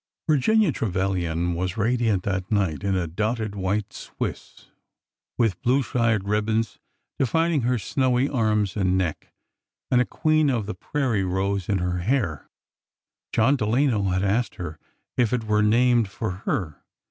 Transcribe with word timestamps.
Virginia 0.27 0.71
Trevilian 0.71 1.53
was 1.53 1.77
radiant 1.77 2.23
that 2.23 2.49
night 2.51 2.83
in 2.83 2.95
a 2.95 3.05
dotted 3.05 3.53
white 3.53 3.93
Swiss, 3.93 4.69
with 5.37 5.61
blue 5.61 5.83
shirred 5.83 6.27
ribbons 6.27 6.79
defining 7.19 7.61
her 7.61 7.77
snowy 7.77 8.27
arms 8.27 8.75
and 8.75 8.97
neck, 8.97 9.27
and 9.91 10.01
a 10.01 10.05
queen 10.05 10.49
of 10.49 10.65
the 10.65 10.73
prairie'' 10.73 11.23
rose 11.23 11.69
in 11.69 11.77
her 11.77 11.99
hair. 11.99 12.49
John 13.31 13.55
Delano 13.55 14.01
had 14.05 14.23
asked 14.23 14.55
her 14.55 14.79
if 15.17 15.33
it 15.33 15.43
were 15.43 15.61
named 15.61 16.09
for 16.09 16.31
her. 16.31 16.81